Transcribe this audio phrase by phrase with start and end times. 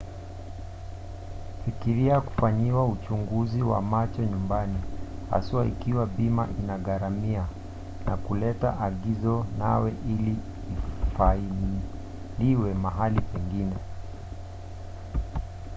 [1.65, 4.81] fikiria kufanyiwa uchunguzi wa macho nyumbani
[5.29, 7.45] haswa ikiwa bima inaugharamia
[8.05, 10.35] na kuleta agizo nawe ili
[11.09, 13.75] lifailiwe mahali pengine